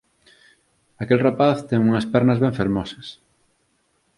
Aquel 1.03 1.19
rapaz 1.27 1.57
ten 1.69 1.79
unhas 1.87 2.09
pernas 2.13 2.41
ben 2.43 2.57
fermosas. 2.59 3.07